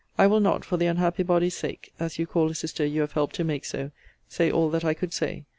[0.17, 3.11] I will not, for the unhappy body's sake, as you call a sister you have
[3.11, 3.91] helped to make so,
[4.27, 5.45] say all that I could say.